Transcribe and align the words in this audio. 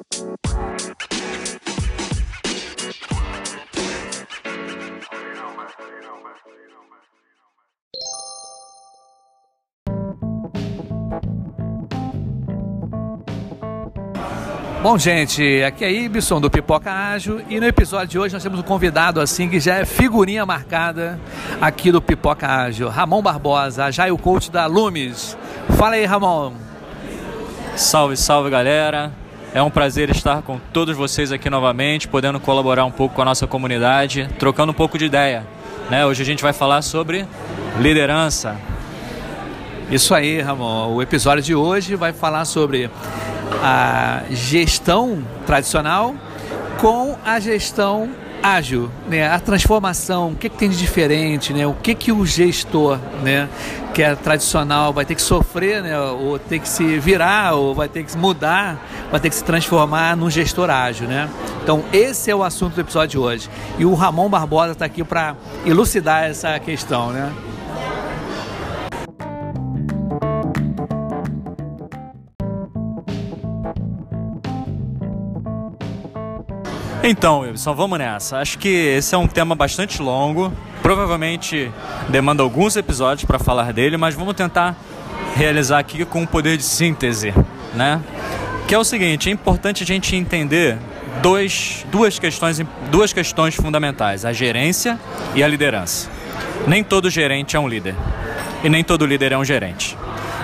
Bom, 0.00 0.04
gente, 14.96 15.64
aqui 15.64 15.84
é 15.84 15.90
Ibson 15.90 16.40
do 16.40 16.48
Pipoca 16.48 16.92
Ágil 16.92 17.42
e 17.48 17.58
no 17.58 17.66
episódio 17.66 18.06
de 18.06 18.18
hoje 18.20 18.34
nós 18.34 18.42
temos 18.42 18.60
um 18.60 18.62
convidado 18.62 19.20
assim 19.20 19.48
que 19.48 19.58
já 19.58 19.78
é 19.78 19.84
figurinha 19.84 20.46
marcada 20.46 21.18
aqui 21.60 21.90
do 21.90 22.00
Pipoca 22.00 22.46
Ágil, 22.46 22.88
Ramon 22.88 23.20
Barbosa, 23.20 23.90
já 23.90 24.06
é 24.06 24.12
o 24.12 24.16
coach 24.16 24.48
da 24.48 24.66
Lumes. 24.66 25.36
Fala 25.76 25.96
aí, 25.96 26.04
Ramon. 26.04 26.52
Salve, 27.74 28.16
salve, 28.16 28.48
galera. 28.48 29.12
É 29.54 29.62
um 29.62 29.70
prazer 29.70 30.10
estar 30.10 30.42
com 30.42 30.60
todos 30.74 30.94
vocês 30.94 31.32
aqui 31.32 31.48
novamente, 31.48 32.06
podendo 32.06 32.38
colaborar 32.38 32.84
um 32.84 32.90
pouco 32.90 33.14
com 33.14 33.22
a 33.22 33.24
nossa 33.24 33.46
comunidade, 33.46 34.28
trocando 34.38 34.72
um 34.72 34.74
pouco 34.74 34.98
de 34.98 35.06
ideia. 35.06 35.46
Né? 35.88 36.04
Hoje 36.04 36.22
a 36.22 36.24
gente 36.24 36.42
vai 36.42 36.52
falar 36.52 36.82
sobre 36.82 37.26
liderança. 37.80 38.56
Isso 39.90 40.14
aí, 40.14 40.42
Ramon. 40.42 40.94
O 40.94 41.00
episódio 41.00 41.42
de 41.42 41.54
hoje 41.54 41.96
vai 41.96 42.12
falar 42.12 42.44
sobre 42.44 42.90
a 43.62 44.22
gestão 44.30 45.24
tradicional 45.46 46.14
com 46.78 47.16
a 47.24 47.40
gestão 47.40 48.10
ágil, 48.42 48.90
né? 49.08 49.28
A 49.28 49.38
transformação, 49.38 50.30
o 50.30 50.36
que, 50.36 50.48
que 50.48 50.56
tem 50.56 50.68
de 50.68 50.76
diferente, 50.76 51.52
né? 51.52 51.66
O 51.66 51.74
que 51.74 51.94
que 51.94 52.12
o 52.12 52.24
gestor, 52.24 52.98
né, 53.22 53.48
que 53.94 54.02
é 54.02 54.14
tradicional, 54.14 54.92
vai 54.92 55.04
ter 55.04 55.14
que 55.14 55.22
sofrer, 55.22 55.82
né? 55.82 55.98
Ou 55.98 56.38
ter 56.38 56.58
que 56.58 56.68
se 56.68 56.98
virar, 56.98 57.54
ou 57.54 57.74
vai 57.74 57.88
ter 57.88 58.04
que 58.04 58.16
mudar, 58.16 58.78
vai 59.10 59.20
ter 59.20 59.28
que 59.28 59.34
se 59.34 59.44
transformar 59.44 60.16
num 60.16 60.30
gestor 60.30 60.70
ágil, 60.70 61.06
né? 61.08 61.28
Então 61.62 61.84
esse 61.92 62.30
é 62.30 62.34
o 62.34 62.42
assunto 62.42 62.74
do 62.74 62.80
episódio 62.80 63.08
de 63.08 63.18
hoje. 63.18 63.50
E 63.78 63.84
o 63.84 63.94
Ramon 63.94 64.28
Barbosa 64.28 64.72
está 64.72 64.84
aqui 64.84 65.02
para 65.04 65.34
elucidar 65.66 66.24
essa 66.24 66.58
questão, 66.58 67.10
né? 67.10 67.32
Então, 77.02 77.40
Wilson, 77.40 77.74
vamos 77.74 77.98
nessa. 77.98 78.38
Acho 78.38 78.58
que 78.58 78.68
esse 78.68 79.14
é 79.14 79.18
um 79.18 79.28
tema 79.28 79.54
bastante 79.54 80.02
longo. 80.02 80.52
Provavelmente 80.82 81.70
demanda 82.08 82.42
alguns 82.42 82.76
episódios 82.76 83.24
para 83.24 83.38
falar 83.38 83.72
dele, 83.72 83.96
mas 83.96 84.14
vamos 84.14 84.34
tentar 84.34 84.76
realizar 85.36 85.78
aqui 85.78 86.04
com 86.04 86.22
um 86.22 86.26
poder 86.26 86.56
de 86.56 86.64
síntese, 86.64 87.32
né? 87.74 88.00
Que 88.66 88.74
é 88.74 88.78
o 88.78 88.84
seguinte, 88.84 89.28
é 89.28 89.32
importante 89.32 89.82
a 89.82 89.86
gente 89.86 90.14
entender 90.16 90.76
dois, 91.22 91.86
duas, 91.90 92.18
questões, 92.18 92.60
duas 92.90 93.12
questões 93.12 93.54
fundamentais, 93.54 94.24
a 94.24 94.32
gerência 94.32 94.98
e 95.34 95.42
a 95.42 95.48
liderança. 95.48 96.10
Nem 96.66 96.82
todo 96.82 97.08
gerente 97.08 97.56
é 97.56 97.60
um 97.60 97.68
líder 97.68 97.94
e 98.62 98.68
nem 98.68 98.82
todo 98.82 99.06
líder 99.06 99.32
é 99.32 99.38
um 99.38 99.44
gerente. 99.44 99.96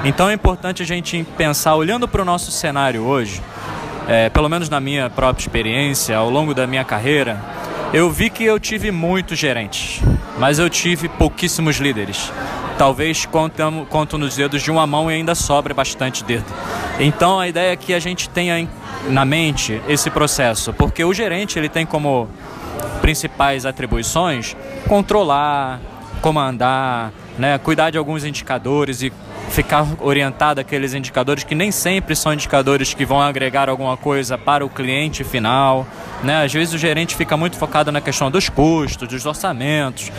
Então 0.04 0.28
é 0.28 0.34
importante 0.34 0.82
a 0.82 0.86
gente 0.86 1.26
pensar, 1.36 1.74
olhando 1.74 2.06
para 2.06 2.22
o 2.22 2.24
nosso 2.24 2.50
cenário 2.50 3.02
hoje, 3.02 3.42
é, 4.08 4.28
pelo 4.28 4.48
menos 4.48 4.68
na 4.68 4.80
minha 4.80 5.08
própria 5.08 5.42
experiência, 5.42 6.16
ao 6.16 6.28
longo 6.28 6.54
da 6.54 6.66
minha 6.66 6.84
carreira, 6.84 7.40
eu 7.92 8.10
vi 8.10 8.28
que 8.28 8.44
eu 8.44 8.58
tive 8.58 8.90
muitos 8.90 9.38
gerentes, 9.38 10.00
mas 10.38 10.58
eu 10.58 10.68
tive 10.68 11.08
pouquíssimos 11.08 11.76
líderes. 11.76 12.32
Talvez 12.76 13.24
conto, 13.24 13.62
conto 13.88 14.18
nos 14.18 14.34
dedos 14.34 14.62
de 14.62 14.70
uma 14.70 14.86
mão 14.86 15.10
e 15.10 15.14
ainda 15.14 15.34
sobre 15.34 15.72
bastante 15.72 16.24
dedo. 16.24 16.46
Então 16.98 17.38
a 17.38 17.46
ideia 17.46 17.72
é 17.72 17.76
que 17.76 17.94
a 17.94 18.00
gente 18.00 18.28
tenha 18.28 18.68
na 19.08 19.24
mente 19.24 19.80
esse 19.88 20.10
processo, 20.10 20.72
porque 20.72 21.04
o 21.04 21.14
gerente 21.14 21.58
ele 21.58 21.68
tem 21.68 21.86
como 21.86 22.28
principais 23.00 23.64
atribuições 23.64 24.56
controlar, 24.88 25.80
comandar, 26.20 27.12
né, 27.38 27.58
cuidar 27.58 27.90
de 27.90 27.98
alguns 27.98 28.24
indicadores 28.24 29.02
e 29.02 29.12
ficar 29.50 29.86
orientado 30.00 30.60
àqueles 30.60 30.94
indicadores 30.94 31.44
que 31.44 31.54
nem 31.54 31.70
sempre 31.70 32.16
são 32.16 32.32
indicadores 32.32 32.92
que 32.92 33.04
vão 33.04 33.20
agregar 33.20 33.68
alguma 33.68 33.96
coisa 33.96 34.36
para 34.36 34.64
o 34.64 34.68
cliente 34.68 35.22
final. 35.22 35.86
Né? 36.22 36.44
Às 36.44 36.52
vezes 36.52 36.74
o 36.74 36.78
gerente 36.78 37.14
fica 37.14 37.36
muito 37.36 37.56
focado 37.56 37.92
na 37.92 38.00
questão 38.00 38.30
dos 38.30 38.48
custos, 38.48 39.08
dos 39.08 39.26
orçamentos, 39.26 40.10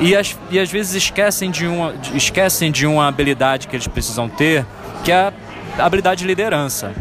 e, 0.00 0.16
as, 0.16 0.36
e 0.50 0.58
às 0.58 0.70
vezes 0.70 0.94
esquecem 0.94 1.50
de, 1.50 1.66
uma, 1.66 1.94
esquecem 2.14 2.72
de 2.72 2.86
uma 2.86 3.06
habilidade 3.06 3.68
que 3.68 3.76
eles 3.76 3.86
precisam 3.86 4.28
ter, 4.28 4.64
que 5.04 5.12
é 5.12 5.32
a 5.78 5.84
habilidade 5.84 6.22
de 6.22 6.26
liderança. 6.26 6.92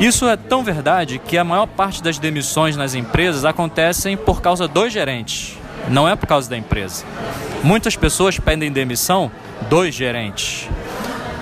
Isso 0.00 0.26
é 0.26 0.36
tão 0.36 0.64
verdade 0.64 1.18
que 1.18 1.36
a 1.36 1.44
maior 1.44 1.66
parte 1.66 2.02
das 2.02 2.18
demissões 2.18 2.76
nas 2.76 2.94
empresas 2.94 3.44
acontecem 3.44 4.16
por 4.16 4.40
causa 4.40 4.66
dos 4.66 4.92
gerentes, 4.92 5.56
não 5.88 6.08
é 6.08 6.16
por 6.16 6.26
causa 6.26 6.48
da 6.48 6.56
empresa. 6.56 7.04
Muitas 7.62 7.94
pessoas 7.94 8.38
pedem 8.38 8.72
demissão 8.72 9.30
dos 9.68 9.94
gerentes. 9.94 10.68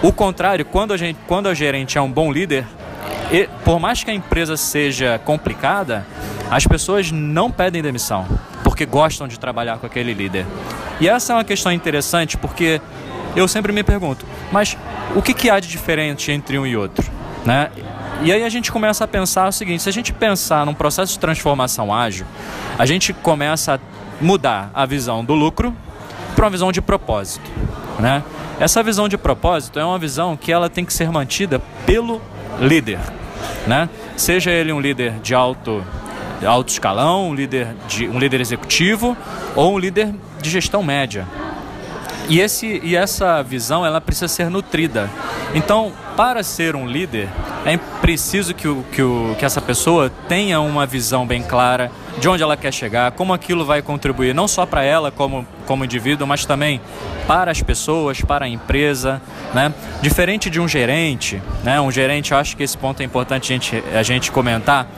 O 0.03 0.13
contrário, 0.13 0.65
quando, 0.65 0.93
a 0.93 0.97
gente, 0.97 1.19
quando 1.27 1.47
o 1.47 1.55
gerente 1.55 1.99
é 1.99 2.01
um 2.01 2.11
bom 2.11 2.33
líder, 2.33 2.67
e, 3.31 3.49
por 3.65 3.79
mais 3.79 4.03
que 4.03 4.11
a 4.11 4.15
empresa 4.15 4.57
seja 4.57 5.21
complicada, 5.25 6.07
as 6.51 6.67
pessoas 6.67 7.13
não 7.13 7.51
pedem 7.51 7.83
demissão, 7.83 8.27
porque 8.65 8.87
gostam 8.87 9.29
de 9.29 9.39
trabalhar 9.39 9.79
com 9.79 9.87
aquele 9.87 10.15
líder. 10.15 10.47
E 11.01 11.09
essa 11.09 11.33
é 11.33 11.37
uma 11.37 11.45
questão 11.45 11.71
interessante, 11.71 12.37
porque 12.37 12.81
eu 13.37 13.47
sempre 13.47 13.73
me 13.73 13.83
pergunto, 13.83 14.25
mas 14.51 14.77
o 15.15 15.23
que, 15.23 15.35
que 15.35 15.51
há 15.51 15.61
de 15.61 15.69
diferente 15.69 16.33
entre 16.33 16.59
um 16.59 16.67
e 16.67 16.77
outro? 16.77 17.11
Né? 17.45 17.71
E 18.23 18.33
aí 18.33 18.43
a 18.43 18.49
gente 18.49 18.73
começa 18.73 19.05
a 19.05 19.09
pensar 19.09 19.49
o 19.49 19.53
seguinte: 19.53 19.83
se 19.83 19.89
a 19.89 19.93
gente 19.93 20.13
pensar 20.13 20.67
num 20.67 20.75
processo 20.75 21.13
de 21.13 21.19
transformação 21.19 21.95
ágil, 21.95 22.27
a 22.79 22.85
gente 22.85 23.13
começa 23.13 23.75
a 23.75 23.79
mudar 24.21 24.71
a 24.75 24.85
visão 24.85 25.25
do 25.25 25.35
lucro 25.35 25.75
para 26.35 26.45
uma 26.45 26.51
visão 26.51 26.73
de 26.73 26.83
propósito. 26.83 27.51
Né? 27.99 28.23
Essa 28.61 28.83
visão 28.83 29.09
de 29.09 29.17
propósito 29.17 29.81
é 29.81 29.85
uma 29.85 29.99
visão 29.99 30.37
que 30.37 30.53
ela 30.53 30.69
tem 30.69 30.85
que 30.85 30.93
ser 30.93 31.11
mantida 31.11 31.59
pelo 31.87 32.21
líder, 32.61 32.99
né? 33.67 33.89
Seja 34.19 34.51
ele 34.51 34.71
um 34.71 34.79
líder 34.79 35.15
de 35.21 35.35
alto 35.35 35.83
alto 36.45 36.69
escalão, 36.69 37.31
um 37.31 37.35
líder 37.35 37.69
de 37.89 38.07
um 38.07 38.19
líder 38.19 38.41
executivo 38.41 39.17
ou 39.57 39.75
um 39.75 39.79
líder 39.79 40.15
de 40.41 40.51
gestão 40.51 40.83
média. 40.83 41.27
E, 42.29 42.39
esse, 42.39 42.81
e 42.85 42.95
essa 42.95 43.43
visão 43.43 43.85
ela 43.85 44.01
precisa 44.01 44.29
ser 44.29 44.51
nutrida. 44.51 45.11
Então, 45.55 45.93
para 46.17 46.43
ser 46.43 46.77
um 46.77 46.87
líder, 46.87 47.29
é 47.65 47.77
preciso 48.01 48.55
que, 48.55 48.69
o, 48.69 48.85
que, 48.93 49.03
o, 49.03 49.35
que 49.39 49.45
essa 49.45 49.61
pessoa 49.61 50.11
tenha 50.29 50.61
uma 50.61 50.87
visão 50.87 51.27
bem 51.27 51.43
clara 51.43 51.91
de 52.19 52.29
onde 52.29 52.43
ela 52.43 52.57
quer 52.57 52.73
chegar, 52.73 53.11
como 53.13 53.33
aquilo 53.33 53.65
vai 53.65 53.83
contribuir 53.83 54.35
não 54.35 54.47
só 54.47 54.65
para 54.65 54.85
ela 54.85 55.11
como, 55.11 55.47
como 55.71 55.85
indivíduo, 55.85 56.27
mas 56.27 56.45
também 56.45 56.81
para 57.29 57.53
as 57.53 57.63
pessoas, 57.63 58.21
para 58.21 58.47
a 58.47 58.49
empresa, 58.49 59.23
né? 59.55 59.73
Diferente 60.03 60.51
de 60.51 60.59
um 60.59 60.67
gerente, 60.67 61.41
né? 61.63 61.81
Um 61.81 61.93
gerente, 61.93 62.33
eu 62.33 62.39
acho 62.39 62.57
que 62.57 62.65
esse 62.65 62.77
ponto 62.77 63.01
é 63.01 63.05
importante 63.05 63.53
a 63.53 63.55
gente, 63.55 63.85
a 63.95 64.03
gente 64.03 64.33
comentar. 64.33 64.89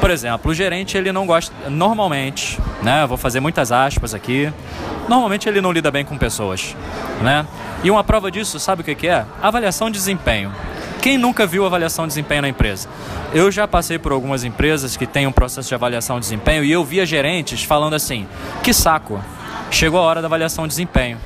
Por 0.00 0.10
exemplo, 0.10 0.50
o 0.50 0.54
gerente 0.54 0.96
ele 0.96 1.12
não 1.12 1.26
gosta, 1.26 1.54
normalmente, 1.68 2.58
né? 2.82 3.06
Vou 3.06 3.18
fazer 3.18 3.40
muitas 3.40 3.70
aspas 3.70 4.14
aqui. 4.14 4.50
Normalmente 5.06 5.46
ele 5.46 5.60
não 5.60 5.70
lida 5.70 5.90
bem 5.90 6.02
com 6.02 6.16
pessoas, 6.16 6.74
né? 7.20 7.46
E 7.84 7.90
uma 7.90 8.02
prova 8.02 8.30
disso, 8.30 8.58
sabe 8.58 8.80
o 8.80 8.84
que, 8.86 8.94
que 8.94 9.08
é? 9.08 9.26
Avaliação 9.42 9.90
de 9.90 9.98
desempenho. 9.98 10.50
Quem 11.02 11.18
nunca 11.18 11.46
viu 11.46 11.66
avaliação 11.66 12.06
de 12.06 12.14
desempenho 12.14 12.40
na 12.40 12.48
empresa? 12.48 12.88
Eu 13.34 13.52
já 13.52 13.68
passei 13.68 13.98
por 13.98 14.12
algumas 14.12 14.44
empresas 14.44 14.96
que 14.96 15.06
têm 15.06 15.26
um 15.26 15.32
processo 15.32 15.68
de 15.68 15.74
avaliação 15.74 16.16
de 16.16 16.22
desempenho 16.22 16.64
e 16.64 16.72
eu 16.72 16.82
via 16.82 17.04
gerentes 17.04 17.64
falando 17.64 17.92
assim: 17.92 18.26
que 18.62 18.72
saco, 18.72 19.22
chegou 19.74 20.00
a 20.00 20.02
hora 20.02 20.20
da 20.20 20.26
avaliação 20.26 20.64
de 20.64 20.70
desempenho. 20.70 21.18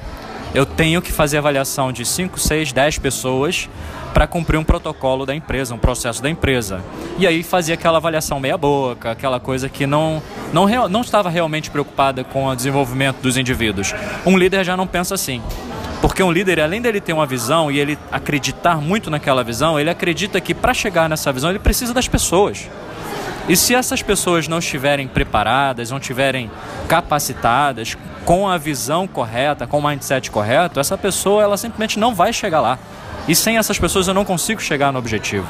Eu 0.55 0.65
tenho 0.65 1.03
que 1.03 1.13
fazer 1.13 1.39
avaliação 1.39 1.93
de 1.93 2.05
5, 2.05 2.39
6, 2.39 2.73
10 2.73 2.99
pessoas 2.99 3.69
para 4.15 4.27
cumprir 4.27 4.57
um 4.57 4.65
protocolo 4.65 5.27
da 5.27 5.35
empresa, 5.35 5.75
um 5.75 5.79
processo 5.79 6.23
da 6.23 6.31
empresa. 6.31 6.81
E 7.19 7.27
aí 7.27 7.43
fazia 7.43 7.75
aquela 7.75 7.99
avaliação 7.99 8.41
meia 8.41 8.57
boca, 8.57 9.11
aquela 9.11 9.39
coisa 9.39 9.69
que 9.69 9.87
não, 9.87 10.23
não, 10.55 10.67
não 10.89 11.03
estava 11.03 11.29
realmente 11.29 11.71
preocupada 11.71 12.25
com 12.25 12.47
o 12.47 12.55
desenvolvimento 12.55 13.19
dos 13.21 13.37
indivíduos. 13.37 13.95
Um 14.25 14.39
líder 14.39 14.65
já 14.65 14.75
não 14.77 14.87
pensa 14.87 15.15
assim. 15.15 15.43
Porque 16.01 16.23
um 16.23 16.31
líder, 16.31 16.61
além 16.61 16.81
dele 16.81 17.01
ter 17.01 17.13
uma 17.13 17.27
visão 17.27 17.71
e 17.71 17.79
ele 17.79 17.99
acreditar 18.11 18.81
muito 18.81 19.11
naquela 19.11 19.43
visão, 19.45 19.79
ele 19.79 19.91
acredita 19.91 20.41
que 20.41 20.55
para 20.55 20.73
chegar 20.73 21.09
nessa 21.09 21.33
visão 21.33 21.51
ele 21.51 21.59
precisa 21.59 21.93
das 21.93 22.09
pessoas. 22.09 22.69
E 23.49 23.57
se 23.57 23.75
essas 23.75 24.03
pessoas 24.03 24.49
não 24.49 24.59
estiverem 24.59 25.07
preparadas, 25.07 25.91
não 25.91 25.99
estiverem 25.99 26.51
capacitadas 26.89 27.97
com 28.25 28.49
a 28.49 28.59
visão 28.59 29.07
correta, 29.07 29.69
com 29.69 29.79
o 29.79 29.89
mindset 29.89 30.33
correto, 30.33 30.81
essa 30.81 30.99
pessoa 30.99 31.45
ela 31.45 31.57
simplesmente 31.57 31.97
não 31.97 32.13
vai 32.13 32.33
chegar 32.33 32.61
lá. 32.61 32.77
E 33.29 33.37
sem 33.37 33.57
essas 33.57 33.79
pessoas 33.79 34.09
eu 34.09 34.15
não 34.15 34.25
consigo 34.25 34.61
chegar 34.61 34.93
no 34.93 34.99
objetivo. 34.99 35.47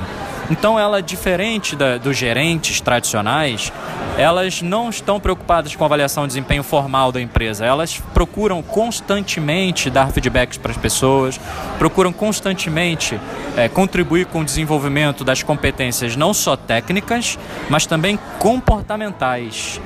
Então 0.50 0.78
ela, 0.78 1.02
diferente 1.02 1.74
da, 1.74 1.98
dos 1.98 2.16
gerentes 2.16 2.80
tradicionais, 2.80 3.72
elas 4.16 4.62
não 4.62 4.88
estão 4.88 5.18
preocupadas 5.18 5.74
com 5.74 5.84
a 5.84 5.86
avaliação 5.86 6.24
de 6.24 6.28
desempenho 6.28 6.62
formal 6.62 7.10
da 7.10 7.20
empresa. 7.20 7.66
Elas 7.66 8.00
procuram 8.14 8.62
constantemente 8.62 9.90
dar 9.90 10.10
feedbacks 10.10 10.56
para 10.56 10.70
as 10.70 10.78
pessoas, 10.78 11.38
procuram 11.78 12.12
constantemente 12.12 13.18
é, 13.56 13.68
contribuir 13.68 14.26
com 14.26 14.40
o 14.40 14.44
desenvolvimento 14.44 15.24
das 15.24 15.42
competências 15.42 16.16
não 16.16 16.32
só 16.32 16.56
técnicas, 16.56 17.38
mas 17.68 17.84
também 17.84 18.18
comportamentais. 18.38 19.80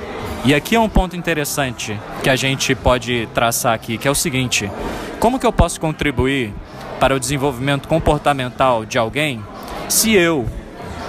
E 0.45 0.55
aqui 0.55 0.75
é 0.75 0.79
um 0.79 0.89
ponto 0.89 1.15
interessante 1.15 1.99
que 2.23 2.29
a 2.29 2.35
gente 2.35 2.73
pode 2.73 3.27
traçar 3.33 3.73
aqui, 3.73 3.97
que 3.97 4.07
é 4.07 4.11
o 4.11 4.15
seguinte: 4.15 4.71
como 5.19 5.39
que 5.39 5.45
eu 5.45 5.53
posso 5.53 5.79
contribuir 5.79 6.53
para 6.99 7.15
o 7.15 7.19
desenvolvimento 7.19 7.87
comportamental 7.87 8.85
de 8.85 8.97
alguém 8.97 9.43
se 9.91 10.13
eu 10.13 10.47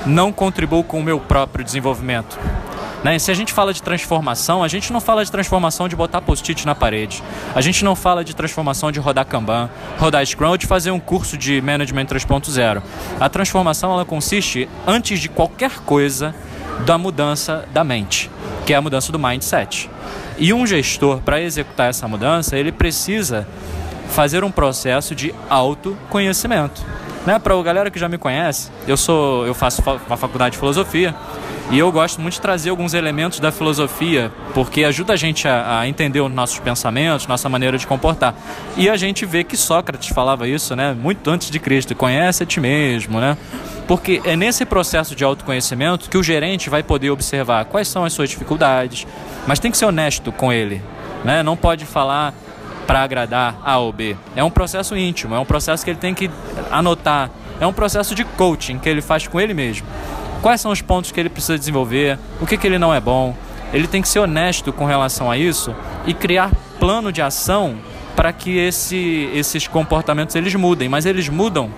não 0.04 0.32
contribuo 0.32 0.82
com 0.82 0.98
o 0.98 1.02
meu 1.02 1.20
próprio 1.20 1.64
desenvolvimento? 1.64 2.36
Né? 3.04 3.16
Se 3.18 3.30
a 3.30 3.34
gente 3.34 3.52
fala 3.52 3.72
de 3.72 3.80
transformação, 3.80 4.62
a 4.62 4.66
gente 4.66 4.92
não 4.92 5.00
fala 5.00 5.24
de 5.24 5.30
transformação 5.30 5.88
de 5.88 5.94
botar 5.94 6.20
post-it 6.20 6.66
na 6.66 6.74
parede. 6.74 7.22
A 7.54 7.60
gente 7.60 7.84
não 7.84 7.94
fala 7.94 8.24
de 8.24 8.34
transformação 8.34 8.90
de 8.90 8.98
rodar 8.98 9.24
Kanban, 9.24 9.70
rodar 9.98 10.26
Scrum 10.26 10.48
ou 10.48 10.56
de 10.56 10.66
fazer 10.66 10.90
um 10.90 10.98
curso 10.98 11.38
de 11.38 11.60
Management 11.60 12.06
3.0. 12.06 12.82
A 13.20 13.28
transformação 13.28 13.92
ela 13.92 14.04
consiste, 14.04 14.68
antes 14.84 15.20
de 15.20 15.28
qualquer 15.28 15.78
coisa, 15.86 16.34
da 16.84 16.98
mudança 16.98 17.64
da 17.72 17.84
mente, 17.84 18.28
que 18.66 18.72
é 18.72 18.76
a 18.76 18.82
mudança 18.82 19.12
do 19.12 19.18
mindset. 19.18 19.88
E 20.38 20.52
um 20.52 20.66
gestor, 20.66 21.20
para 21.20 21.40
executar 21.40 21.90
essa 21.90 22.08
mudança, 22.08 22.56
ele 22.56 22.72
precisa 22.72 23.46
fazer 24.08 24.42
um 24.42 24.50
processo 24.50 25.14
de 25.14 25.32
autoconhecimento. 25.48 26.84
Né? 27.26 27.38
Para 27.38 27.54
a 27.54 27.62
galera 27.62 27.90
que 27.90 27.98
já 27.98 28.08
me 28.08 28.18
conhece, 28.18 28.70
eu 28.86 28.96
sou, 28.96 29.46
eu 29.46 29.54
faço 29.54 29.82
uma 30.06 30.16
faculdade 30.16 30.52
de 30.52 30.58
filosofia 30.58 31.14
e 31.70 31.78
eu 31.78 31.90
gosto 31.90 32.20
muito 32.20 32.34
de 32.34 32.40
trazer 32.40 32.70
alguns 32.70 32.92
elementos 32.94 33.38
da 33.38 33.52
filosofia, 33.52 34.30
porque 34.52 34.84
ajuda 34.84 35.12
a 35.12 35.16
gente 35.16 35.46
a, 35.46 35.80
a, 35.80 35.88
entender 35.88 36.20
os 36.20 36.30
nossos 36.30 36.58
pensamentos, 36.58 37.26
nossa 37.26 37.48
maneira 37.48 37.78
de 37.78 37.86
comportar. 37.86 38.34
E 38.76 38.90
a 38.90 38.96
gente 38.96 39.24
vê 39.24 39.44
que 39.44 39.56
Sócrates 39.56 40.08
falava 40.08 40.48
isso, 40.48 40.74
né, 40.76 40.92
muito 40.92 41.30
antes 41.30 41.48
de 41.48 41.58
Cristo, 41.58 41.94
conhece 41.94 42.42
a 42.42 42.46
ti 42.46 42.60
mesmo, 42.60 43.20
né? 43.20 43.38
Porque 43.86 44.20
é 44.24 44.36
nesse 44.36 44.64
processo 44.64 45.14
de 45.14 45.24
autoconhecimento 45.24 46.10
que 46.10 46.18
o 46.18 46.22
gerente 46.22 46.68
vai 46.68 46.82
poder 46.82 47.10
observar 47.10 47.64
quais 47.64 47.88
são 47.88 48.04
as 48.04 48.12
suas 48.12 48.28
dificuldades, 48.28 49.06
mas 49.46 49.58
tem 49.58 49.70
que 49.70 49.76
ser 49.76 49.86
honesto 49.86 50.30
com 50.32 50.52
ele, 50.52 50.82
né? 51.24 51.42
Não 51.42 51.56
pode 51.56 51.86
falar 51.86 52.34
para 52.86 53.02
agradar 53.02 53.56
A 53.64 53.78
ou 53.78 53.92
B. 53.92 54.16
É 54.34 54.42
um 54.42 54.50
processo 54.50 54.96
íntimo, 54.96 55.34
é 55.34 55.38
um 55.38 55.44
processo 55.44 55.84
que 55.84 55.90
ele 55.90 55.98
tem 55.98 56.14
que 56.14 56.30
anotar, 56.70 57.30
é 57.60 57.66
um 57.66 57.72
processo 57.72 58.14
de 58.14 58.24
coaching 58.24 58.78
que 58.78 58.88
ele 58.88 59.00
faz 59.00 59.26
com 59.26 59.40
ele 59.40 59.54
mesmo 59.54 59.86
quais 60.42 60.60
são 60.60 60.72
os 60.72 60.82
pontos 60.82 61.12
que 61.12 61.20
ele 61.20 61.30
precisa 61.30 61.56
desenvolver, 61.56 62.18
o 62.40 62.46
que, 62.46 62.58
que 62.58 62.66
ele 62.66 62.78
não 62.78 62.92
é 62.92 63.00
bom. 63.00 63.34
Ele 63.72 63.86
tem 63.86 64.02
que 64.02 64.08
ser 64.08 64.18
honesto 64.18 64.72
com 64.72 64.84
relação 64.84 65.30
a 65.30 65.38
isso 65.38 65.74
e 66.04 66.12
criar 66.12 66.50
plano 66.78 67.10
de 67.10 67.22
ação 67.22 67.76
para 68.14 68.32
que 68.32 68.58
esse, 68.58 69.30
esses 69.32 69.66
comportamentos 69.66 70.34
eles 70.34 70.54
mudem, 70.54 70.88
mas 70.88 71.06
eles 71.06 71.28
mudam 71.28 71.70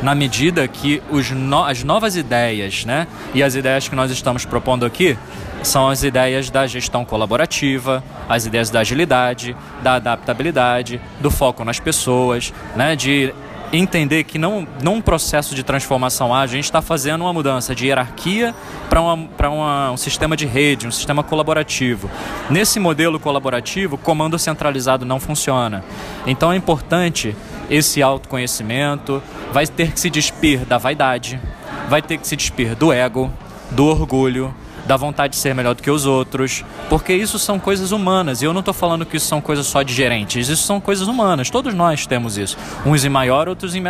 na 0.00 0.14
medida 0.14 0.66
que 0.68 1.02
no, 1.34 1.64
as 1.64 1.82
novas 1.82 2.16
ideias, 2.16 2.84
né, 2.84 3.06
e 3.34 3.42
as 3.42 3.54
ideias 3.54 3.88
que 3.88 3.96
nós 3.96 4.10
estamos 4.10 4.44
propondo 4.44 4.86
aqui 4.86 5.18
são 5.64 5.88
as 5.88 6.02
ideias 6.02 6.50
da 6.50 6.66
gestão 6.66 7.04
colaborativa, 7.04 8.02
as 8.28 8.46
ideias 8.46 8.70
da 8.70 8.80
agilidade, 8.80 9.56
da 9.82 9.94
adaptabilidade, 9.94 11.00
do 11.20 11.30
foco 11.30 11.64
nas 11.64 11.80
pessoas, 11.80 12.52
né, 12.76 12.94
de 12.94 13.34
entender 13.72 14.24
que 14.24 14.38
não 14.38 14.66
num 14.82 15.00
processo 15.00 15.54
de 15.54 15.64
transformação 15.64 16.32
ágil, 16.32 16.54
a 16.54 16.56
gente 16.56 16.64
está 16.64 16.80
fazendo 16.80 17.22
uma 17.22 17.32
mudança 17.32 17.74
de 17.74 17.86
hierarquia 17.86 18.54
para 18.88 19.50
um 19.50 19.96
sistema 19.96 20.36
de 20.36 20.46
rede, 20.46 20.86
um 20.86 20.92
sistema 20.92 21.24
colaborativo. 21.24 22.08
Nesse 22.48 22.78
modelo 22.78 23.18
colaborativo, 23.18 23.98
comando 23.98 24.38
centralizado 24.38 25.04
não 25.04 25.18
funciona. 25.18 25.82
Então 26.26 26.52
é 26.52 26.56
importante 26.56 27.34
esse 27.68 28.00
autoconhecimento, 28.02 29.22
vai 29.52 29.66
ter 29.66 29.90
que 29.90 29.98
se 29.98 30.10
despir 30.10 30.60
da 30.60 30.78
vaidade, 30.78 31.40
vai 31.88 32.02
ter 32.02 32.18
que 32.18 32.28
se 32.28 32.36
despir 32.36 32.76
do 32.76 32.92
ego, 32.92 33.32
do 33.70 33.86
orgulho, 33.86 34.54
da 34.86 34.96
vontade 34.96 35.32
de 35.32 35.40
ser 35.40 35.54
melhor 35.54 35.74
do 35.74 35.82
que 35.82 35.90
os 35.90 36.06
outros, 36.06 36.64
porque 36.88 37.14
isso 37.14 37.38
são 37.38 37.58
coisas 37.58 37.92
humanas. 37.92 38.42
E 38.42 38.44
eu 38.44 38.52
não 38.52 38.60
estou 38.60 38.74
falando 38.74 39.06
que 39.06 39.16
isso 39.16 39.26
são 39.26 39.40
coisas 39.40 39.66
só 39.66 39.82
de 39.82 39.94
gerentes, 39.94 40.48
isso 40.48 40.62
são 40.62 40.80
coisas 40.80 41.08
humanas. 41.08 41.50
Todos 41.50 41.74
nós 41.74 42.06
temos 42.06 42.36
isso, 42.36 42.56
uns 42.84 43.04
em 43.04 43.08
maior, 43.08 43.48
outros 43.48 43.74
em, 43.74 43.82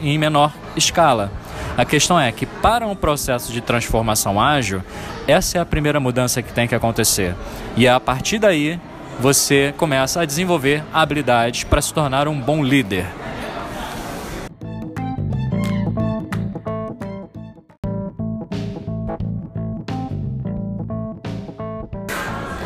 em 0.00 0.18
menor 0.18 0.52
escala. 0.76 1.30
A 1.76 1.84
questão 1.84 2.18
é 2.18 2.32
que 2.32 2.46
para 2.46 2.86
um 2.86 2.96
processo 2.96 3.52
de 3.52 3.60
transformação 3.60 4.40
ágil, 4.40 4.82
essa 5.26 5.58
é 5.58 5.60
a 5.60 5.66
primeira 5.66 6.00
mudança 6.00 6.42
que 6.42 6.52
tem 6.52 6.66
que 6.66 6.74
acontecer. 6.74 7.34
E 7.76 7.86
é 7.86 7.90
a 7.90 8.00
partir 8.00 8.38
daí 8.38 8.80
você 9.20 9.74
começa 9.76 10.20
a 10.20 10.24
desenvolver 10.24 10.82
habilidades 10.92 11.64
para 11.64 11.82
se 11.82 11.92
tornar 11.92 12.28
um 12.28 12.40
bom 12.40 12.62
líder. 12.62 13.06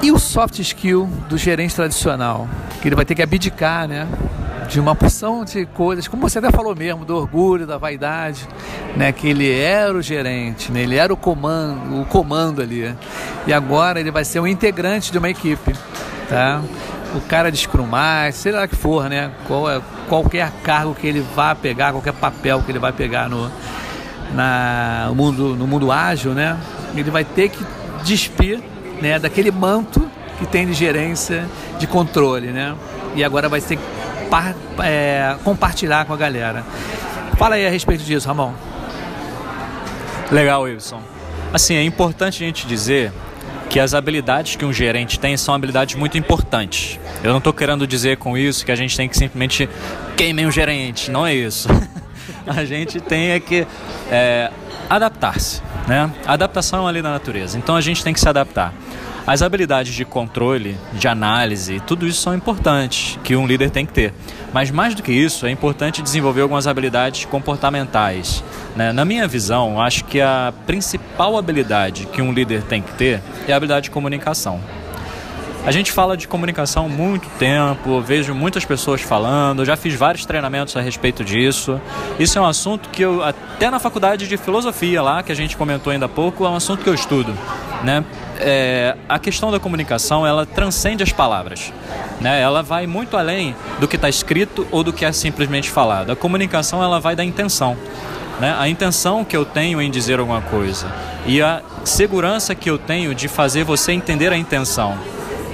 E 0.02 0.10
o 0.10 0.18
soft 0.18 0.58
skill 0.58 1.08
do 1.28 1.38
gerente 1.38 1.76
tradicional? 1.76 2.48
Que 2.80 2.88
ele 2.88 2.96
vai 2.96 3.04
ter 3.04 3.14
que 3.14 3.22
abdicar, 3.22 3.86
né? 3.86 4.08
De 4.68 4.80
uma 4.80 4.96
porção 4.96 5.44
de 5.44 5.64
coisas, 5.64 6.08
como 6.08 6.28
você 6.28 6.40
até 6.40 6.50
falou 6.50 6.74
mesmo, 6.74 7.04
do 7.04 7.16
orgulho, 7.16 7.68
da 7.68 7.78
vaidade, 7.78 8.48
né? 8.96 9.12
Que 9.12 9.28
ele 9.28 9.48
era 9.48 9.96
o 9.96 10.02
gerente, 10.02 10.72
né? 10.72 10.82
Ele 10.82 10.96
era 10.96 11.14
o 11.14 11.16
comando, 11.16 12.00
o 12.00 12.04
comando 12.04 12.60
ali. 12.60 12.92
E 13.46 13.52
agora 13.52 14.00
ele 14.00 14.10
vai 14.10 14.24
ser 14.24 14.40
um 14.40 14.46
integrante 14.46 15.12
de 15.12 15.18
uma 15.18 15.30
equipe, 15.30 15.72
tá? 16.28 16.60
O 17.14 17.20
cara 17.20 17.52
de 17.52 17.58
Scrum 17.58 17.86
Master, 17.86 18.34
sei 18.34 18.50
lá 18.50 18.66
que 18.66 18.74
for, 18.74 19.08
né? 19.08 19.30
Qual 19.46 19.70
é, 19.70 19.80
qualquer 20.08 20.50
cargo 20.64 20.96
que 20.96 21.06
ele 21.06 21.24
vá 21.36 21.54
pegar, 21.54 21.92
qualquer 21.92 22.14
papel 22.14 22.60
que 22.60 22.72
ele 22.72 22.80
vai 22.80 22.92
pegar 22.92 23.28
no, 23.28 23.48
na, 24.34 25.04
no, 25.10 25.14
mundo, 25.14 25.54
no 25.54 25.66
mundo 25.68 25.92
ágil, 25.92 26.32
né? 26.32 26.58
Ele 26.92 27.10
vai 27.10 27.24
ter 27.24 27.50
que 27.50 27.64
despir 28.02 28.60
né, 29.02 29.18
daquele 29.18 29.50
manto 29.50 30.08
que 30.38 30.46
tem 30.46 30.66
de 30.66 30.72
gerência, 30.72 31.46
de 31.78 31.86
controle, 31.86 32.48
né? 32.48 32.74
E 33.14 33.22
agora 33.22 33.48
vai 33.48 33.60
ser 33.60 33.78
par, 34.30 34.54
é, 34.82 35.36
compartilhar 35.44 36.06
com 36.06 36.14
a 36.14 36.16
galera. 36.16 36.64
Fala 37.36 37.56
aí 37.56 37.66
a 37.66 37.70
respeito 37.70 38.04
disso, 38.04 38.26
Ramon. 38.28 38.52
Legal, 40.30 40.62
Wilson. 40.62 41.02
Assim, 41.52 41.74
é 41.74 41.82
importante 41.82 42.42
a 42.42 42.46
gente 42.46 42.66
dizer 42.66 43.12
que 43.68 43.80
as 43.80 43.92
habilidades 43.92 44.56
que 44.56 44.64
um 44.64 44.72
gerente 44.72 45.18
tem 45.18 45.36
são 45.36 45.54
habilidades 45.54 45.94
muito 45.96 46.16
importantes. 46.16 46.98
Eu 47.22 47.30
não 47.30 47.38
estou 47.38 47.52
querendo 47.52 47.86
dizer 47.86 48.16
com 48.18 48.38
isso 48.38 48.64
que 48.64 48.72
a 48.72 48.76
gente 48.76 48.96
tem 48.96 49.08
que 49.08 49.16
simplesmente 49.16 49.68
queimar 50.16 50.46
um 50.46 50.50
gerente, 50.50 51.10
não 51.10 51.26
é 51.26 51.34
isso. 51.34 51.68
a 52.46 52.64
gente 52.64 53.00
tem 53.00 53.30
é 53.30 53.40
que 53.40 53.66
é, 54.10 54.50
adaptar-se. 54.96 55.62
Né? 55.86 56.10
Adaptação 56.26 56.86
lei 56.86 57.02
da 57.02 57.10
natureza, 57.10 57.58
então 57.58 57.74
a 57.74 57.80
gente 57.80 58.04
tem 58.04 58.12
que 58.12 58.20
se 58.20 58.28
adaptar. 58.28 58.72
As 59.24 59.40
habilidades 59.40 59.94
de 59.94 60.04
controle, 60.04 60.76
de 60.92 61.06
análise, 61.06 61.80
tudo 61.86 62.08
isso 62.08 62.20
são 62.20 62.34
importantes, 62.34 63.18
que 63.22 63.36
um 63.36 63.46
líder 63.46 63.70
tem 63.70 63.86
que 63.86 63.92
ter. 63.92 64.12
Mas 64.52 64.70
mais 64.70 64.96
do 64.96 65.02
que 65.02 65.12
isso, 65.12 65.46
é 65.46 65.50
importante 65.50 66.02
desenvolver 66.02 66.40
algumas 66.40 66.66
habilidades 66.66 67.24
comportamentais. 67.24 68.42
Né? 68.74 68.92
Na 68.92 69.04
minha 69.04 69.28
visão, 69.28 69.80
acho 69.80 70.04
que 70.04 70.20
a 70.20 70.52
principal 70.66 71.38
habilidade 71.38 72.06
que 72.06 72.20
um 72.20 72.32
líder 72.32 72.62
tem 72.62 72.82
que 72.82 72.92
ter 72.94 73.22
é 73.46 73.52
a 73.52 73.56
habilidade 73.56 73.84
de 73.84 73.90
comunicação. 73.92 74.60
A 75.64 75.70
gente 75.70 75.92
fala 75.92 76.16
de 76.16 76.26
comunicação 76.26 76.86
há 76.86 76.88
muito 76.88 77.28
tempo, 77.38 78.00
vejo 78.00 78.34
muitas 78.34 78.64
pessoas 78.64 79.00
falando, 79.00 79.64
já 79.64 79.76
fiz 79.76 79.94
vários 79.94 80.26
treinamentos 80.26 80.76
a 80.76 80.80
respeito 80.80 81.22
disso. 81.22 81.80
Isso 82.18 82.36
é 82.36 82.42
um 82.42 82.46
assunto 82.46 82.88
que 82.88 83.02
eu, 83.02 83.22
até 83.22 83.70
na 83.70 83.78
faculdade 83.78 84.26
de 84.26 84.36
filosofia 84.36 85.00
lá, 85.00 85.22
que 85.22 85.30
a 85.30 85.36
gente 85.36 85.56
comentou 85.56 85.92
ainda 85.92 86.06
há 86.06 86.08
pouco, 86.08 86.44
é 86.44 86.48
um 86.48 86.56
assunto 86.56 86.82
que 86.82 86.88
eu 86.88 86.94
estudo. 86.94 87.32
Né? 87.84 88.04
É, 88.40 88.96
a 89.08 89.20
questão 89.20 89.52
da 89.52 89.60
comunicação, 89.60 90.26
ela 90.26 90.44
transcende 90.44 91.04
as 91.04 91.12
palavras. 91.12 91.72
Né? 92.20 92.40
Ela 92.40 92.60
vai 92.64 92.88
muito 92.88 93.16
além 93.16 93.54
do 93.78 93.86
que 93.86 93.94
está 93.94 94.08
escrito 94.08 94.66
ou 94.72 94.82
do 94.82 94.92
que 94.92 95.04
é 95.04 95.12
simplesmente 95.12 95.70
falado. 95.70 96.10
A 96.10 96.16
comunicação, 96.16 96.82
ela 96.82 96.98
vai 96.98 97.14
da 97.14 97.22
intenção. 97.22 97.76
Né? 98.40 98.52
A 98.58 98.68
intenção 98.68 99.24
que 99.24 99.36
eu 99.36 99.44
tenho 99.44 99.80
em 99.80 99.92
dizer 99.92 100.18
alguma 100.18 100.42
coisa 100.42 100.92
e 101.24 101.40
a 101.40 101.62
segurança 101.84 102.52
que 102.52 102.68
eu 102.68 102.78
tenho 102.78 103.14
de 103.14 103.28
fazer 103.28 103.62
você 103.62 103.92
entender 103.92 104.32
a 104.32 104.36
intenção 104.36 104.98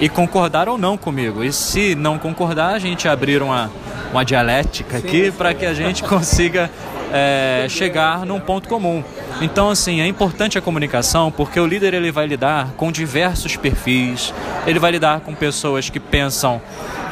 e 0.00 0.08
concordar 0.08 0.68
ou 0.68 0.78
não 0.78 0.96
comigo. 0.96 1.42
E 1.42 1.52
se 1.52 1.94
não 1.94 2.18
concordar, 2.18 2.74
a 2.74 2.78
gente 2.78 3.08
abrir 3.08 3.42
uma, 3.42 3.70
uma 4.12 4.24
dialética 4.24 4.98
aqui 4.98 5.30
para 5.30 5.54
que 5.54 5.66
a 5.66 5.74
gente 5.74 6.02
consiga 6.04 6.70
é, 7.12 7.66
chegar 7.68 8.24
num 8.24 8.40
ponto 8.40 8.68
comum. 8.68 9.02
Então, 9.40 9.70
assim, 9.70 10.00
é 10.00 10.06
importante 10.06 10.58
a 10.58 10.60
comunicação 10.60 11.30
porque 11.30 11.58
o 11.58 11.66
líder 11.66 11.94
ele 11.94 12.10
vai 12.10 12.26
lidar 12.26 12.72
com 12.76 12.90
diversos 12.90 13.56
perfis, 13.56 14.32
ele 14.66 14.78
vai 14.78 14.90
lidar 14.90 15.20
com 15.20 15.34
pessoas 15.34 15.88
que 15.88 16.00
pensam 16.00 16.60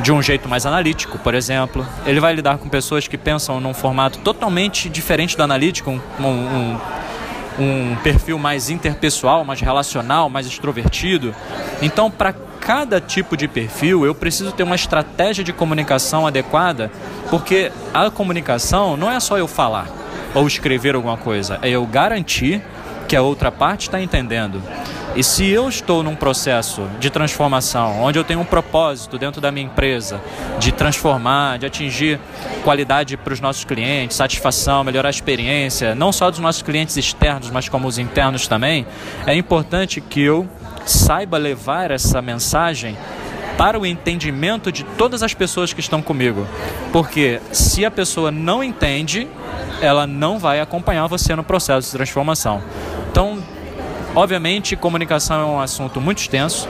de 0.00 0.12
um 0.12 0.20
jeito 0.20 0.48
mais 0.48 0.66
analítico, 0.66 1.18
por 1.18 1.34
exemplo, 1.34 1.86
ele 2.04 2.20
vai 2.20 2.34
lidar 2.34 2.58
com 2.58 2.68
pessoas 2.68 3.08
que 3.08 3.16
pensam 3.16 3.60
num 3.60 3.72
formato 3.72 4.18
totalmente 4.18 4.88
diferente 4.88 5.36
do 5.36 5.42
analítico, 5.42 5.90
um, 5.90 6.24
um, 6.24 6.78
um 7.58 7.96
perfil 8.02 8.38
mais 8.38 8.68
interpessoal, 8.68 9.44
mais 9.44 9.60
relacional, 9.60 10.28
mais 10.28 10.46
extrovertido. 10.46 11.34
Então, 11.80 12.10
para 12.10 12.34
cada 12.66 13.00
tipo 13.00 13.36
de 13.36 13.46
perfil, 13.46 14.04
eu 14.04 14.12
preciso 14.12 14.50
ter 14.50 14.64
uma 14.64 14.74
estratégia 14.74 15.44
de 15.44 15.52
comunicação 15.52 16.26
adequada, 16.26 16.90
porque 17.30 17.70
a 17.94 18.10
comunicação 18.10 18.96
não 18.96 19.08
é 19.08 19.20
só 19.20 19.38
eu 19.38 19.46
falar 19.46 19.86
ou 20.34 20.48
escrever 20.48 20.96
alguma 20.96 21.16
coisa, 21.16 21.60
é 21.62 21.70
eu 21.70 21.86
garantir 21.86 22.60
que 23.06 23.14
a 23.14 23.22
outra 23.22 23.52
parte 23.52 23.82
está 23.82 24.02
entendendo. 24.02 24.60
E 25.16 25.24
se 25.24 25.48
eu 25.48 25.66
estou 25.66 26.02
num 26.02 26.14
processo 26.14 26.86
de 27.00 27.08
transformação, 27.08 28.02
onde 28.02 28.18
eu 28.18 28.24
tenho 28.24 28.40
um 28.40 28.44
propósito 28.44 29.16
dentro 29.16 29.40
da 29.40 29.50
minha 29.50 29.64
empresa 29.64 30.20
de 30.58 30.70
transformar, 30.72 31.58
de 31.58 31.64
atingir 31.64 32.20
qualidade 32.62 33.16
para 33.16 33.32
os 33.32 33.40
nossos 33.40 33.64
clientes, 33.64 34.14
satisfação, 34.14 34.84
melhorar 34.84 35.08
a 35.08 35.10
experiência, 35.10 35.94
não 35.94 36.12
só 36.12 36.30
dos 36.30 36.38
nossos 36.38 36.60
clientes 36.60 36.98
externos, 36.98 37.50
mas 37.50 37.66
como 37.66 37.88
os 37.88 37.96
internos 37.96 38.46
também, 38.46 38.86
é 39.26 39.34
importante 39.34 40.02
que 40.02 40.20
eu 40.20 40.46
saiba 40.84 41.38
levar 41.38 41.90
essa 41.90 42.20
mensagem 42.20 42.94
para 43.56 43.80
o 43.80 43.86
entendimento 43.86 44.70
de 44.70 44.84
todas 44.84 45.22
as 45.22 45.32
pessoas 45.32 45.72
que 45.72 45.80
estão 45.80 46.02
comigo. 46.02 46.46
Porque 46.92 47.40
se 47.52 47.86
a 47.86 47.90
pessoa 47.90 48.30
não 48.30 48.62
entende, 48.62 49.26
ela 49.80 50.06
não 50.06 50.38
vai 50.38 50.60
acompanhar 50.60 51.06
você 51.06 51.34
no 51.34 51.42
processo 51.42 51.90
de 51.90 51.96
transformação. 51.96 52.62
Obviamente, 54.16 54.74
comunicação 54.76 55.42
é 55.42 55.44
um 55.44 55.60
assunto 55.60 56.00
muito 56.00 56.20
extenso. 56.20 56.66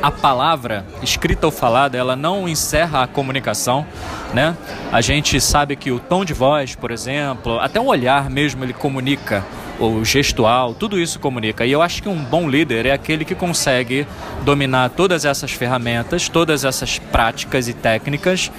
A 0.00 0.10
palavra, 0.10 0.86
escrita 1.02 1.44
ou 1.44 1.52
falada, 1.52 1.98
ela 1.98 2.16
não 2.16 2.48
encerra 2.48 3.02
a 3.02 3.06
comunicação, 3.06 3.86
né? 4.32 4.56
A 4.90 5.02
gente 5.02 5.38
sabe 5.42 5.76
que 5.76 5.90
o 5.90 5.98
tom 5.98 6.24
de 6.24 6.32
voz, 6.32 6.74
por 6.74 6.90
exemplo, 6.90 7.60
até 7.60 7.78
o 7.78 7.84
olhar 7.84 8.30
mesmo, 8.30 8.64
ele 8.64 8.72
comunica, 8.72 9.44
o 9.78 10.02
gestual, 10.02 10.72
tudo 10.72 10.98
isso 10.98 11.20
comunica. 11.20 11.66
E 11.66 11.72
eu 11.72 11.82
acho 11.82 12.02
que 12.02 12.08
um 12.08 12.24
bom 12.24 12.48
líder 12.48 12.86
é 12.86 12.92
aquele 12.92 13.26
que 13.26 13.34
consegue 13.34 14.06
dominar 14.42 14.88
todas 14.88 15.26
essas 15.26 15.52
ferramentas, 15.52 16.30
todas 16.30 16.64
essas 16.64 16.98
práticas 16.98 17.68
e 17.68 17.74
técnicas 17.74 18.50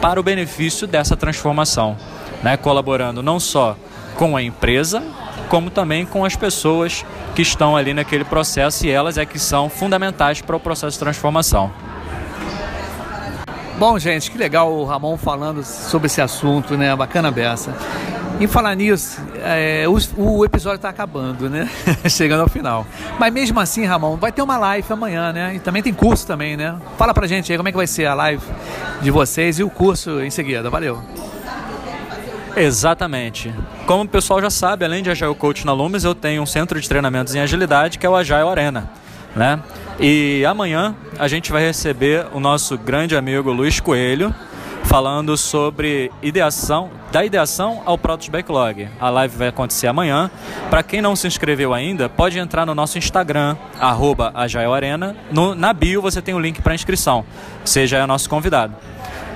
para 0.00 0.18
o 0.18 0.22
benefício 0.24 0.84
dessa 0.84 1.16
transformação, 1.16 1.96
né? 2.42 2.56
Colaborando 2.56 3.22
não 3.22 3.38
só 3.38 3.76
com 4.16 4.36
a 4.36 4.42
empresa, 4.42 5.00
como 5.50 5.68
também 5.68 6.06
com 6.06 6.24
as 6.24 6.36
pessoas 6.36 7.04
que 7.34 7.42
estão 7.42 7.76
ali 7.76 7.92
naquele 7.92 8.24
processo 8.24 8.86
e 8.86 8.90
elas 8.90 9.18
é 9.18 9.26
que 9.26 9.38
são 9.38 9.68
fundamentais 9.68 10.40
para 10.40 10.56
o 10.56 10.60
processo 10.60 10.92
de 10.92 10.98
transformação. 11.00 11.70
Bom, 13.76 13.98
gente, 13.98 14.30
que 14.30 14.38
legal 14.38 14.72
o 14.72 14.84
Ramon 14.84 15.16
falando 15.16 15.64
sobre 15.64 16.06
esse 16.06 16.20
assunto, 16.20 16.76
né? 16.76 16.94
Bacana 16.94 17.30
beça. 17.30 17.74
Em 18.38 18.46
falar 18.46 18.74
nisso, 18.74 19.20
é, 19.42 19.86
o, 19.88 19.98
o, 20.16 20.44
episódio 20.44 20.76
está 20.76 20.88
acabando, 20.88 21.50
né? 21.50 21.68
Chegando 22.08 22.42
ao 22.42 22.48
final. 22.48 22.86
Mas 23.18 23.32
mesmo 23.32 23.58
assim, 23.58 23.84
Ramon, 23.84 24.16
vai 24.16 24.30
ter 24.30 24.42
uma 24.42 24.56
live 24.56 24.86
amanhã, 24.92 25.32
né? 25.32 25.56
E 25.56 25.58
também 25.58 25.82
tem 25.82 25.92
curso 25.92 26.26
também, 26.26 26.56
né? 26.56 26.76
Fala 26.96 27.12
pra 27.12 27.26
gente 27.26 27.50
aí 27.50 27.58
como 27.58 27.68
é 27.68 27.72
que 27.72 27.76
vai 27.76 27.86
ser 27.86 28.06
a 28.06 28.14
live 28.14 28.42
de 29.02 29.10
vocês 29.10 29.58
e 29.58 29.64
o 29.64 29.68
curso 29.68 30.20
em 30.20 30.30
seguida. 30.30 30.70
Valeu. 30.70 31.02
Exatamente. 32.56 33.52
Como 33.86 34.04
o 34.04 34.08
pessoal 34.08 34.40
já 34.40 34.50
sabe, 34.50 34.84
além 34.84 35.02
de 35.02 35.10
Agile 35.10 35.34
Coach 35.34 35.64
na 35.64 35.72
Lumes, 35.72 36.04
eu 36.04 36.14
tenho 36.14 36.42
um 36.42 36.46
centro 36.46 36.80
de 36.80 36.88
treinamentos 36.88 37.34
em 37.34 37.40
agilidade 37.40 37.98
que 37.98 38.06
é 38.06 38.08
o 38.08 38.16
Agile 38.16 38.48
Arena. 38.48 38.90
Né? 39.34 39.60
E 39.98 40.44
amanhã 40.44 40.94
a 41.18 41.28
gente 41.28 41.52
vai 41.52 41.62
receber 41.62 42.26
o 42.32 42.40
nosso 42.40 42.76
grande 42.76 43.16
amigo 43.16 43.52
Luiz 43.52 43.78
Coelho 43.78 44.34
falando 44.84 45.36
sobre 45.36 46.10
ideação, 46.20 46.90
da 47.12 47.24
ideação 47.24 47.80
ao 47.84 47.96
Product 47.96 48.28
Backlog. 48.28 48.88
A 48.98 49.08
live 49.08 49.36
vai 49.36 49.48
acontecer 49.48 49.86
amanhã. 49.86 50.28
Para 50.68 50.82
quem 50.82 51.00
não 51.00 51.14
se 51.14 51.28
inscreveu 51.28 51.72
ainda, 51.72 52.08
pode 52.08 52.38
entrar 52.40 52.66
no 52.66 52.74
nosso 52.74 52.98
Instagram, 52.98 53.56
arroba 53.78 54.32
Arena. 54.34 55.16
No, 55.30 55.54
na 55.54 55.72
bio 55.72 56.02
você 56.02 56.20
tem 56.20 56.34
o 56.34 56.40
link 56.40 56.60
para 56.60 56.74
inscrição. 56.74 57.24
Seja 57.64 57.98
é 57.98 58.06
nosso 58.06 58.28
convidado. 58.28 58.74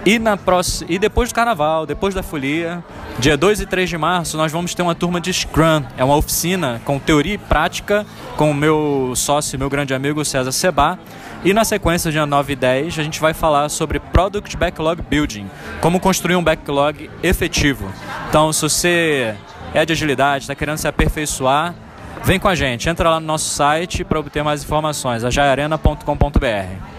E, 0.07 0.19
na 0.19 0.37
próxima, 0.37 0.91
e 0.93 0.99
depois 0.99 1.31
do 1.31 1.35
carnaval, 1.35 1.87
depois 1.87 2.15
da 2.15 2.23
folia, 2.23 2.85
dia 3.19 3.39
2 3.39 3.61
e 3.61 3.67
3 3.67 3.89
de 3.89 3.97
março, 3.97 4.37
nós 4.37 4.53
vamos 4.53 4.75
ter 4.75 4.83
uma 4.83 4.95
turma 4.95 5.19
de 5.19 5.33
Scrum. 5.33 5.83
É 5.97 6.05
uma 6.05 6.15
oficina 6.15 6.81
com 6.85 6.99
teoria 6.99 7.35
e 7.35 7.39
prática 7.39 8.05
com 8.37 8.51
o 8.51 8.55
meu 8.55 9.15
sócio, 9.17 9.59
meu 9.59 9.71
grande 9.71 9.95
amigo 9.95 10.23
César 10.23 10.53
Seba. 10.53 10.99
E 11.43 11.55
na 11.55 11.65
sequência, 11.65 12.13
dia 12.13 12.27
9 12.27 12.53
e 12.53 12.57
10, 12.57 12.99
a 12.99 13.03
gente 13.03 13.19
vai 13.19 13.33
falar 13.33 13.71
sobre 13.71 13.99
Product 13.99 14.55
Backlog 14.59 15.01
Building, 15.01 15.51
como 15.81 15.99
construir 15.99 16.37
um 16.37 16.45
backlog 16.45 17.11
efetivo. 17.23 17.91
Então, 18.29 18.53
se 18.53 18.61
você 18.61 19.35
é 19.73 19.87
de 19.87 19.93
agilidade, 19.95 20.45
está 20.45 20.55
querendo 20.55 20.77
se 20.77 20.87
aperfeiçoar, 20.87 21.75
vem 22.23 22.39
com 22.39 22.49
a 22.49 22.55
gente. 22.55 22.91
Entra 22.91 23.09
lá 23.09 23.21
no 23.21 23.27
nosso 23.27 23.49
site 23.49 24.05
para 24.05 24.19
obter 24.19 24.45
mais 24.45 24.63
informações, 24.63 25.25
ajaarena.com.br. 25.25 26.94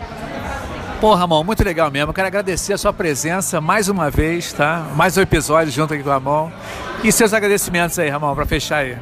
Pô, 0.99 1.13
Ramon, 1.13 1.43
muito 1.43 1.61
legal 1.63 1.91
mesmo. 1.91 2.13
Quero 2.13 2.27
agradecer 2.27 2.71
a 2.71 2.77
sua 2.77 2.93
presença 2.93 3.59
mais 3.59 3.89
uma 3.89 4.09
vez, 4.09 4.53
tá? 4.53 4.87
Mais 4.95 5.17
um 5.17 5.21
episódio 5.21 5.71
junto 5.71 5.93
aqui 5.93 6.01
com 6.01 6.09
o 6.09 6.11
Ramon. 6.11 6.49
E 7.03 7.11
seus 7.11 7.33
agradecimentos 7.33 7.99
aí, 7.99 8.09
Ramon, 8.09 8.33
para 8.33 8.45
fechar 8.45 8.77
aí. 8.77 8.97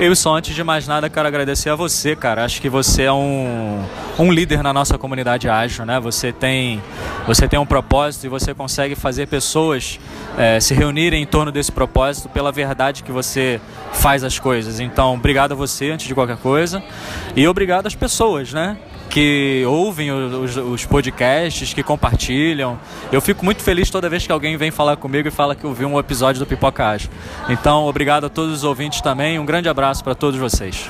Eu 0.00 0.16
só, 0.16 0.34
antes 0.34 0.54
de 0.54 0.64
mais 0.64 0.88
nada, 0.88 1.10
quero 1.10 1.28
agradecer 1.28 1.68
a 1.68 1.74
você, 1.74 2.16
cara. 2.16 2.46
Acho 2.46 2.62
que 2.62 2.70
você 2.70 3.02
é 3.02 3.12
um, 3.12 3.84
um 4.18 4.32
líder 4.32 4.62
na 4.62 4.72
nossa 4.72 4.96
comunidade 4.96 5.50
ágil, 5.50 5.84
né? 5.84 6.00
Você 6.00 6.32
tem, 6.32 6.82
você 7.26 7.46
tem 7.46 7.58
um 7.58 7.66
propósito 7.66 8.24
e 8.24 8.30
você 8.30 8.54
consegue 8.54 8.94
fazer 8.94 9.28
pessoas 9.28 10.00
é, 10.38 10.58
se 10.60 10.72
reunirem 10.72 11.22
em 11.22 11.26
torno 11.26 11.52
desse 11.52 11.70
propósito 11.70 12.30
pela 12.30 12.50
verdade 12.50 13.02
que 13.02 13.12
você 13.12 13.60
faz 13.92 14.24
as 14.24 14.38
coisas. 14.38 14.80
Então, 14.80 15.12
obrigado 15.12 15.52
a 15.52 15.54
você, 15.54 15.90
antes 15.90 16.06
de 16.06 16.14
qualquer 16.14 16.38
coisa. 16.38 16.82
E 17.36 17.46
obrigado 17.46 17.86
às 17.86 17.94
pessoas, 17.94 18.54
né? 18.54 18.78
Que 19.10 19.64
ouvem 19.66 20.10
os, 20.12 20.56
os, 20.56 20.86
podcasts, 20.86 21.74
que 21.74 21.82
compartilham. 21.82 22.78
Eu 23.10 23.20
fico 23.20 23.44
muito 23.44 23.62
feliz 23.62 23.90
toda 23.90 24.08
vez 24.08 24.24
que 24.24 24.32
alguém 24.32 24.56
vem 24.56 24.70
falar 24.70 24.96
comigo 24.96 25.26
e 25.26 25.30
fala 25.30 25.54
que 25.56 25.66
ouviu 25.66 25.88
um 25.88 25.98
episódio 25.98 26.38
do 26.38 26.46
Pipoca 26.46 26.86
Ágil. 26.86 27.10
Então, 27.48 27.84
obrigado 27.84 28.26
a 28.26 28.28
todos 28.28 28.54
os 28.54 28.64
ouvintes 28.64 29.00
também. 29.00 29.38
Um 29.38 29.44
grande 29.44 29.68
abraço 29.68 30.02
para 30.04 30.14
todos 30.14 30.38
vocês. 30.38 30.88